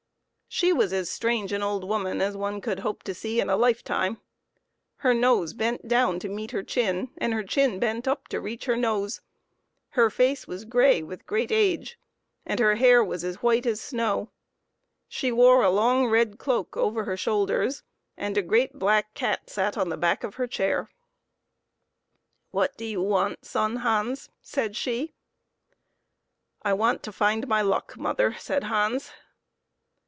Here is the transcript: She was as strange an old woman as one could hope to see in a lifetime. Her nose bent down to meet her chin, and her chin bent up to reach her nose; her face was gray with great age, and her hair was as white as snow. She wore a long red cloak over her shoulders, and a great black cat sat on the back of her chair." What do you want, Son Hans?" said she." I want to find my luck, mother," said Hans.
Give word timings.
She 0.53 0.73
was 0.73 0.91
as 0.91 1.09
strange 1.09 1.53
an 1.53 1.63
old 1.63 1.85
woman 1.85 2.21
as 2.21 2.35
one 2.35 2.59
could 2.59 2.79
hope 2.79 3.03
to 3.03 3.13
see 3.13 3.39
in 3.39 3.49
a 3.49 3.55
lifetime. 3.55 4.19
Her 4.97 5.13
nose 5.13 5.53
bent 5.53 5.87
down 5.87 6.19
to 6.19 6.27
meet 6.27 6.51
her 6.51 6.61
chin, 6.61 7.09
and 7.17 7.33
her 7.33 7.41
chin 7.41 7.79
bent 7.79 8.05
up 8.05 8.27
to 8.27 8.41
reach 8.41 8.65
her 8.65 8.75
nose; 8.75 9.21
her 9.91 10.09
face 10.09 10.49
was 10.49 10.65
gray 10.65 11.01
with 11.03 11.25
great 11.25 11.53
age, 11.53 11.97
and 12.45 12.59
her 12.59 12.75
hair 12.75 13.01
was 13.01 13.23
as 13.23 13.37
white 13.41 13.65
as 13.65 13.79
snow. 13.79 14.29
She 15.07 15.31
wore 15.31 15.63
a 15.63 15.69
long 15.69 16.07
red 16.07 16.37
cloak 16.37 16.75
over 16.75 17.05
her 17.05 17.15
shoulders, 17.15 17.83
and 18.17 18.35
a 18.37 18.41
great 18.43 18.73
black 18.73 19.13
cat 19.13 19.49
sat 19.49 19.77
on 19.77 19.87
the 19.87 19.95
back 19.97 20.21
of 20.25 20.35
her 20.35 20.47
chair." 20.47 20.89
What 22.51 22.75
do 22.75 22.83
you 22.83 23.01
want, 23.01 23.45
Son 23.45 23.77
Hans?" 23.77 24.27
said 24.41 24.75
she." 24.75 25.13
I 26.61 26.73
want 26.73 27.03
to 27.03 27.13
find 27.13 27.47
my 27.47 27.61
luck, 27.61 27.95
mother," 27.97 28.33
said 28.37 28.65
Hans. 28.65 29.13